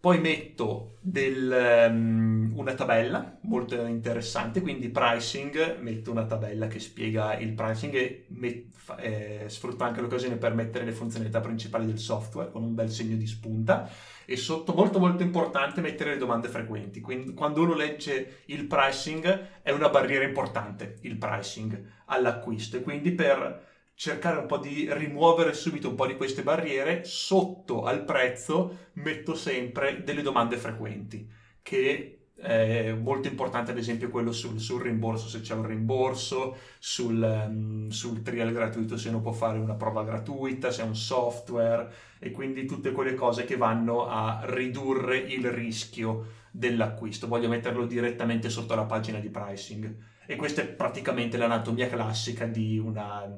[0.00, 7.36] Poi metto del, um, una tabella molto interessante, quindi pricing, metto una tabella che spiega
[7.36, 12.50] il pricing e met, eh, sfrutta anche l'occasione per mettere le funzionalità principali del software
[12.50, 13.90] con un bel segno di spunta
[14.24, 17.02] e sotto molto molto importante mettere le domande frequenti.
[17.02, 23.12] Quindi quando uno legge il pricing è una barriera importante il pricing all'acquisto e quindi
[23.12, 23.68] per
[24.00, 29.34] cercare un po' di rimuovere subito un po' di queste barriere, sotto al prezzo metto
[29.34, 35.42] sempre delle domande frequenti, che è molto importante ad esempio quello sul, sul rimborso, se
[35.42, 40.70] c'è un rimborso, sul, um, sul, trial gratuito, se uno può fare una prova gratuita,
[40.70, 46.38] se è un software e quindi tutte quelle cose che vanno a ridurre il rischio
[46.50, 47.28] dell'acquisto.
[47.28, 52.78] Voglio metterlo direttamente sotto la pagina di pricing e questa è praticamente l'anatomia classica di
[52.78, 53.28] una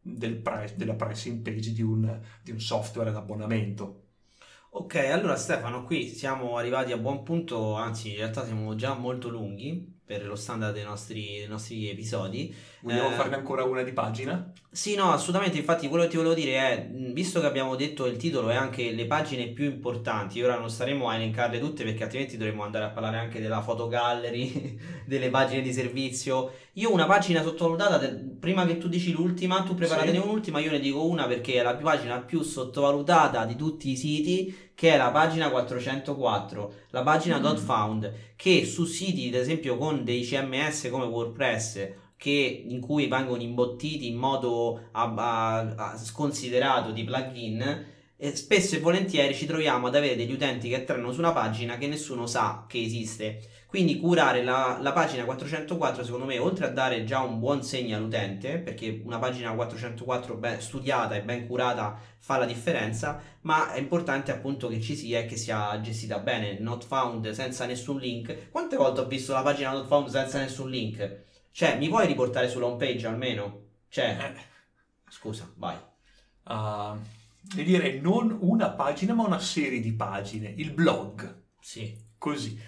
[0.00, 4.04] del price, della pricing page di un, di un software ad abbonamento.
[4.72, 9.28] Ok, allora Stefano, qui siamo arrivati a buon punto, anzi in realtà siamo già molto
[9.28, 12.52] lunghi per lo standard dei nostri, dei nostri episodi.
[12.80, 14.52] Vogliamo eh, farne ancora una di pagina?
[14.68, 15.56] Sì, no, assolutamente.
[15.56, 18.90] Infatti, quello che ti volevo dire è: visto che abbiamo detto il titolo e anche
[18.90, 22.88] le pagine più importanti, ora non staremo a elencarle tutte perché altrimenti dovremmo andare a
[22.88, 26.54] parlare anche della fotogallery, delle pagine di servizio.
[26.72, 28.00] Io una pagina sottovalutata,
[28.40, 30.26] prima che tu dici l'ultima, tu preparatene sì.
[30.26, 34.69] un'ultima, io ne dico una perché è la pagina più sottovalutata di tutti i siti
[34.80, 37.56] che è la pagina 404, la pagina mm.
[37.56, 43.42] .found, che su siti, ad esempio, con dei CMS come WordPress, che, in cui vengono
[43.42, 47.84] imbottiti in modo a, a, a sconsiderato di plugin,
[48.22, 51.78] e spesso e volentieri ci troviamo ad avere degli utenti che entrano su una pagina
[51.78, 53.40] che nessuno sa che esiste.
[53.64, 57.96] Quindi curare la, la, pagina 404 secondo me oltre a dare già un buon segno
[57.96, 63.78] all'utente, perché una pagina 404 ben studiata e ben curata fa la differenza, ma è
[63.78, 68.50] importante appunto che ci sia e che sia gestita bene, not found senza nessun link.
[68.50, 71.22] Quante volte ho visto la pagina not found senza nessun link?
[71.52, 73.62] Cioè, mi puoi riportare sulla home page almeno?
[73.88, 74.40] Cioè, eh.
[75.08, 75.76] scusa, vai.
[76.44, 76.98] Uh,
[77.54, 81.42] direi non una pagina ma una serie di pagine, il blog.
[81.60, 82.08] Sì.
[82.18, 82.58] Così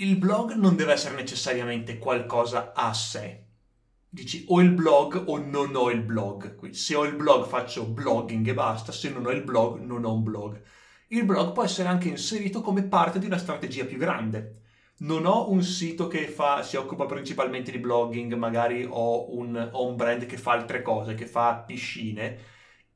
[0.00, 3.46] il blog non deve essere necessariamente qualcosa a sé.
[4.08, 6.54] Dici ho il blog o non ho il blog.
[6.54, 10.04] Quindi, se ho il blog faccio blogging e basta, se non ho il blog non
[10.04, 10.62] ho un blog.
[11.08, 14.60] Il blog può essere anche inserito come parte di una strategia più grande.
[14.98, 19.84] Non ho un sito che fa, si occupa principalmente di blogging, magari ho un, ho
[19.84, 22.38] un brand che fa altre cose, che fa piscine.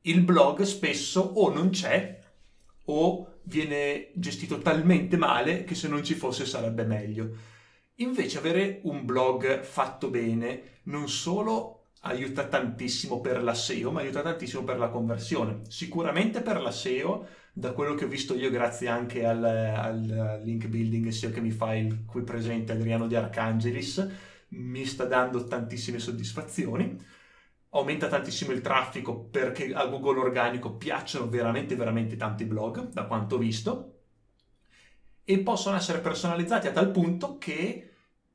[0.03, 2.19] Il blog spesso o non c'è
[2.87, 7.31] o viene gestito talmente male che se non ci fosse sarebbe meglio.
[7.97, 14.23] Invece avere un blog fatto bene non solo aiuta tantissimo per la SEO, ma aiuta
[14.23, 15.61] tantissimo per la conversione.
[15.69, 20.67] Sicuramente per la SEO, da quello che ho visto io, grazie anche al, al link
[20.67, 24.09] building SEO che mi fa il qui presente Adriano di Arcangelis,
[24.49, 27.21] mi sta dando tantissime soddisfazioni
[27.75, 33.37] aumenta tantissimo il traffico perché a Google organico piacciono veramente veramente tanti blog, da quanto
[33.37, 34.01] ho visto,
[35.25, 37.91] e possono essere personalizzati a tal punto che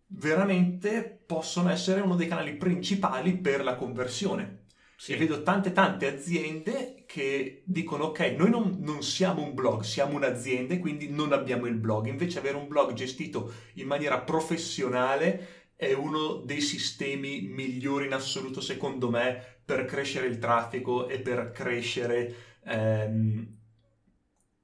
[0.08, 4.66] veramente possono essere uno dei canali principali per la conversione.
[5.00, 5.14] Sì.
[5.14, 10.16] E vedo tante tante aziende che dicono ok, noi non, non siamo un blog, siamo
[10.16, 12.08] un'azienda quindi non abbiamo il blog.
[12.08, 18.62] Invece avere un blog gestito in maniera professionale è uno dei sistemi migliori in assoluto,
[18.62, 22.36] secondo me, per crescere il traffico e per crescere,
[22.66, 23.56] ehm,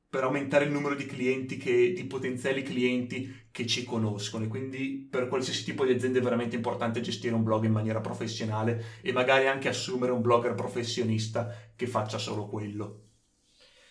[0.09, 4.45] per aumentare il numero di clienti, che, di potenziali clienti che ci conoscono.
[4.45, 8.01] E quindi per qualsiasi tipo di azienda è veramente importante gestire un blog in maniera
[8.01, 13.01] professionale e magari anche assumere un blogger professionista che faccia solo quello.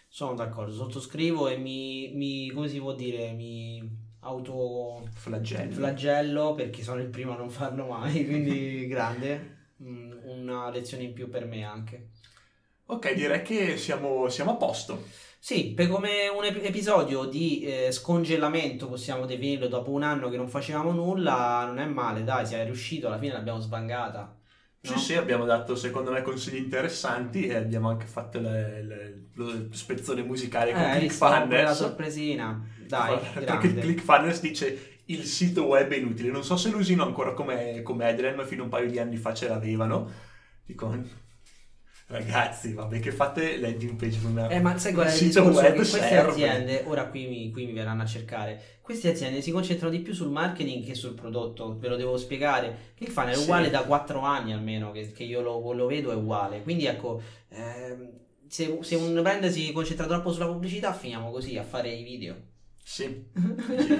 [0.08, 7.00] Sono d'accordo, sottoscrivo e mi, mi come si può dire, mi autoflagello flagello perché sono
[7.00, 11.64] il primo a non farlo mai, quindi grande, mm, una lezione in più per me
[11.64, 12.08] anche.
[12.86, 15.04] Ok, direi che siamo, siamo a posto.
[15.38, 20.36] Sì, per come un ep- episodio di eh, scongelamento, possiamo definirlo, dopo un anno che
[20.36, 24.36] non facevamo nulla, non è male, dai, si è riuscito, alla fine l'abbiamo sbangata.
[24.84, 24.90] No?
[24.90, 29.72] Sì, sì, abbiamo dato secondo me consigli interessanti e abbiamo anche fatto le, le, lo
[29.72, 31.62] spezzone musicale con eh, ClickFunnels.
[31.62, 36.78] la sorpresina, dai, Perché ClickFunnels dice il sito web è inutile, non so se lo
[36.78, 40.10] usino ancora come, come Adrian, ma fino a un paio di anni fa ce l'avevano.
[40.64, 40.92] Dico,
[42.12, 44.48] Ragazzi, vabbè, che fate landing page con una...
[44.48, 45.60] Eh, ma sai qual è il discorso?
[45.60, 46.30] Web queste serve.
[46.30, 50.12] aziende, ora qui mi, qui mi, verranno a cercare, queste aziende si concentrano di più
[50.12, 52.92] sul marketing che sul prodotto, ve lo devo spiegare.
[52.98, 53.70] Il fan è uguale sì.
[53.70, 56.62] da 4 anni almeno, che, che io lo, lo, vedo è uguale.
[56.62, 58.10] Quindi ecco, ehm,
[58.46, 62.36] se, se un brand si concentra troppo sulla pubblicità, finiamo così a fare i video.
[62.92, 63.24] Sì,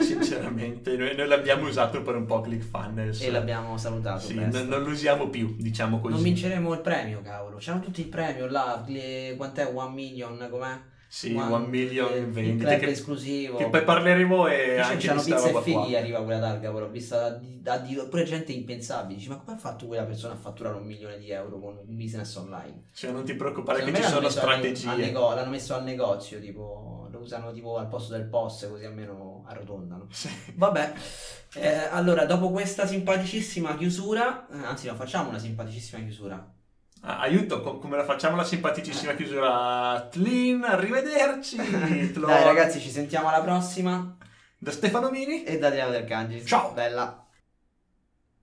[0.01, 3.23] sinceramente, noi, noi, l'abbiamo usato per un po' ClickFunnels.
[3.23, 4.27] E l'abbiamo salutato.
[4.27, 6.15] Sì, non, non, lo usiamo più, diciamo così.
[6.15, 7.59] Non vinceremo il premio, cavolo.
[7.59, 9.71] C'erano tutti il premio là, le, quant'è?
[9.73, 10.91] One million, com'è?
[11.13, 12.79] Sì, one, one million vendite.
[12.79, 13.59] che, esclusivo.
[13.59, 17.17] Che poi parleremo e anche c'erano pizza e fighi arriva quella targa, però ho visto
[17.17, 19.19] da, da, da, pure gente impensabile.
[19.19, 21.97] Dici, ma come ha fatto quella persona a fatturare un milione di euro con un
[21.99, 22.85] business online?
[22.95, 24.89] Cioè, non ti preoccupare Secondo che ci sono strategie.
[24.89, 28.69] Al, al nego- l'hanno messo al negozio, tipo, lo usano tipo al posto del POS,
[28.71, 30.07] così almeno arrotondano.
[30.09, 30.31] Sì.
[30.55, 30.95] Vabbè,
[31.57, 36.55] eh, allora, dopo questa simpaticissima chiusura, eh, anzi, no, facciamo una simpaticissima chiusura.
[37.05, 40.09] Ah, aiuto, come la facciamo la simpaticissima chiusura?
[40.09, 41.57] Tlin, arrivederci!
[42.15, 44.17] Dai ragazzi, ci sentiamo alla prossima.
[44.57, 46.47] Da Stefano Mini e da Adriano Del Cangi.
[46.47, 46.71] Ciao!
[46.73, 47.22] Bella!